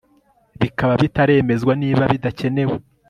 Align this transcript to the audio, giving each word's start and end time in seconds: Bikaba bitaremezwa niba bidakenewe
Bikaba 0.61 0.93
bitaremezwa 1.01 1.73
niba 1.81 2.03
bidakenewe 2.11 2.75